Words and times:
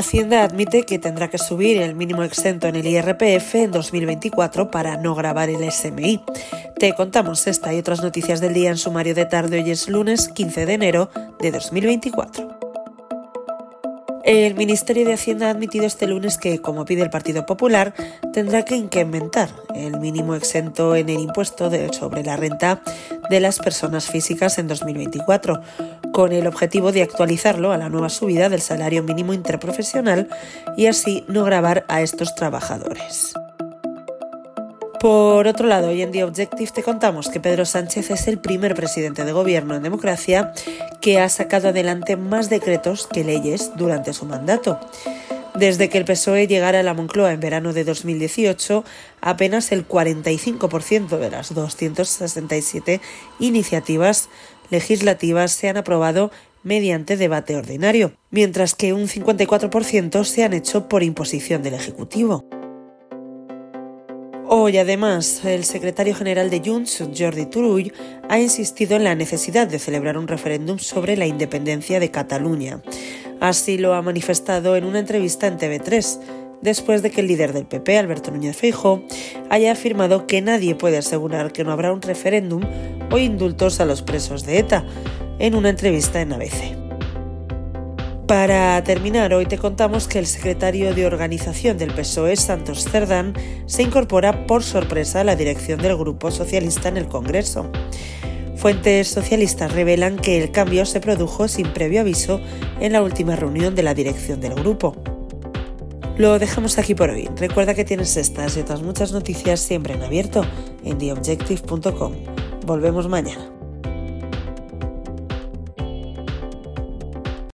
Hacienda 0.00 0.44
admite 0.44 0.84
que 0.84 0.98
tendrá 0.98 1.28
que 1.28 1.36
subir 1.36 1.76
el 1.76 1.94
mínimo 1.94 2.22
exento 2.22 2.66
en 2.66 2.76
el 2.76 2.86
IRPF 2.86 3.54
en 3.56 3.70
2024 3.70 4.70
para 4.70 4.96
no 4.96 5.14
grabar 5.14 5.50
el 5.50 5.70
SMI. 5.70 6.22
Te 6.78 6.94
contamos 6.94 7.46
esta 7.46 7.74
y 7.74 7.80
otras 7.80 8.02
noticias 8.02 8.40
del 8.40 8.54
día 8.54 8.70
en 8.70 8.78
sumario 8.78 9.14
de 9.14 9.26
tarde. 9.26 9.62
Hoy 9.62 9.70
es 9.70 9.90
lunes 9.90 10.28
15 10.28 10.64
de 10.64 10.72
enero 10.72 11.10
de 11.38 11.50
2024. 11.50 12.59
El 14.32 14.54
Ministerio 14.54 15.04
de 15.04 15.14
Hacienda 15.14 15.48
ha 15.48 15.50
admitido 15.50 15.86
este 15.86 16.06
lunes 16.06 16.38
que, 16.38 16.60
como 16.60 16.84
pide 16.84 17.02
el 17.02 17.10
Partido 17.10 17.46
Popular, 17.46 17.94
tendrá 18.32 18.64
que 18.64 18.76
incrementar 18.76 19.48
el 19.74 19.98
mínimo 19.98 20.36
exento 20.36 20.94
en 20.94 21.08
el 21.08 21.18
impuesto 21.18 21.68
sobre 21.92 22.22
la 22.22 22.36
renta 22.36 22.80
de 23.28 23.40
las 23.40 23.58
personas 23.58 24.06
físicas 24.06 24.58
en 24.58 24.68
2024, 24.68 25.60
con 26.12 26.30
el 26.30 26.46
objetivo 26.46 26.92
de 26.92 27.02
actualizarlo 27.02 27.72
a 27.72 27.76
la 27.76 27.88
nueva 27.88 28.08
subida 28.08 28.48
del 28.48 28.60
salario 28.60 29.02
mínimo 29.02 29.34
interprofesional 29.34 30.28
y 30.76 30.86
así 30.86 31.24
no 31.26 31.42
grabar 31.42 31.84
a 31.88 32.00
estos 32.00 32.36
trabajadores. 32.36 33.34
Por 35.00 35.46
otro 35.46 35.66
lado, 35.66 35.88
hoy 35.88 36.02
en 36.02 36.12
The 36.12 36.24
Objective 36.24 36.70
te 36.72 36.82
contamos 36.82 37.30
que 37.30 37.40
Pedro 37.40 37.64
Sánchez 37.64 38.10
es 38.10 38.28
el 38.28 38.38
primer 38.38 38.74
presidente 38.74 39.24
de 39.24 39.32
gobierno 39.32 39.74
en 39.74 39.82
democracia 39.82 40.52
que 41.00 41.20
ha 41.20 41.28
sacado 41.28 41.68
adelante 41.68 42.16
más 42.16 42.50
decretos 42.50 43.06
que 43.06 43.24
leyes 43.24 43.72
durante 43.76 44.12
su 44.12 44.26
mandato. 44.26 44.78
Desde 45.54 45.88
que 45.88 45.98
el 45.98 46.04
PSOE 46.04 46.46
llegara 46.46 46.80
a 46.80 46.82
la 46.82 46.94
Moncloa 46.94 47.32
en 47.32 47.40
verano 47.40 47.72
de 47.72 47.84
2018, 47.84 48.84
apenas 49.20 49.72
el 49.72 49.86
45% 49.86 51.18
de 51.18 51.30
las 51.30 51.52
267 51.54 53.00
iniciativas 53.40 54.28
legislativas 54.70 55.52
se 55.52 55.68
han 55.68 55.76
aprobado 55.76 56.30
mediante 56.62 57.16
debate 57.16 57.56
ordinario, 57.56 58.12
mientras 58.30 58.74
que 58.74 58.92
un 58.92 59.08
54% 59.08 60.24
se 60.24 60.44
han 60.44 60.52
hecho 60.52 60.88
por 60.88 61.02
imposición 61.02 61.62
del 61.62 61.74
Ejecutivo. 61.74 62.49
Hoy, 64.52 64.78
además, 64.78 65.44
el 65.44 65.62
secretario 65.62 66.12
general 66.12 66.50
de 66.50 66.60
Junts, 66.64 67.04
Jordi 67.16 67.46
Turull, 67.46 67.92
ha 68.28 68.40
insistido 68.40 68.96
en 68.96 69.04
la 69.04 69.14
necesidad 69.14 69.68
de 69.68 69.78
celebrar 69.78 70.18
un 70.18 70.26
referéndum 70.26 70.80
sobre 70.80 71.16
la 71.16 71.28
independencia 71.28 72.00
de 72.00 72.10
Cataluña. 72.10 72.82
Así 73.38 73.78
lo 73.78 73.94
ha 73.94 74.02
manifestado 74.02 74.74
en 74.74 74.86
una 74.86 74.98
entrevista 74.98 75.46
en 75.46 75.56
TV3, 75.56 76.18
después 76.62 77.00
de 77.00 77.12
que 77.12 77.20
el 77.20 77.28
líder 77.28 77.52
del 77.52 77.66
PP, 77.66 77.96
Alberto 77.96 78.32
Núñez 78.32 78.56
Feijóo, 78.56 79.04
haya 79.50 79.70
afirmado 79.70 80.26
que 80.26 80.42
nadie 80.42 80.74
puede 80.74 80.98
asegurar 80.98 81.52
que 81.52 81.62
no 81.62 81.70
habrá 81.70 81.92
un 81.92 82.02
referéndum 82.02 82.64
o 83.12 83.18
indultos 83.18 83.78
a 83.78 83.84
los 83.84 84.02
presos 84.02 84.44
de 84.44 84.58
ETA, 84.58 84.84
en 85.38 85.54
una 85.54 85.68
entrevista 85.68 86.20
en 86.20 86.32
ABC. 86.32 86.79
Para 88.30 88.80
terminar, 88.84 89.34
hoy 89.34 89.44
te 89.46 89.58
contamos 89.58 90.06
que 90.06 90.20
el 90.20 90.26
secretario 90.28 90.94
de 90.94 91.04
organización 91.04 91.78
del 91.78 91.92
PSOE, 91.92 92.36
Santos 92.36 92.84
Cerdán, 92.84 93.34
se 93.66 93.82
incorpora 93.82 94.46
por 94.46 94.62
sorpresa 94.62 95.22
a 95.22 95.24
la 95.24 95.34
dirección 95.34 95.82
del 95.82 95.96
Grupo 95.96 96.30
Socialista 96.30 96.88
en 96.88 96.96
el 96.96 97.08
Congreso. 97.08 97.68
Fuentes 98.54 99.08
socialistas 99.08 99.72
revelan 99.72 100.16
que 100.16 100.40
el 100.40 100.52
cambio 100.52 100.86
se 100.86 101.00
produjo 101.00 101.48
sin 101.48 101.72
previo 101.72 102.02
aviso 102.02 102.40
en 102.78 102.92
la 102.92 103.02
última 103.02 103.34
reunión 103.34 103.74
de 103.74 103.82
la 103.82 103.94
dirección 103.94 104.40
del 104.40 104.54
grupo. 104.54 104.94
Lo 106.16 106.38
dejamos 106.38 106.78
aquí 106.78 106.94
por 106.94 107.10
hoy. 107.10 107.28
Recuerda 107.34 107.74
que 107.74 107.84
tienes 107.84 108.16
estas 108.16 108.56
y 108.56 108.60
otras 108.60 108.80
muchas 108.80 109.10
noticias 109.10 109.58
siempre 109.58 109.94
en 109.94 110.04
abierto 110.04 110.44
en 110.84 110.98
theobjective.com. 110.98 112.12
Volvemos 112.64 113.08
mañana. 113.08 113.59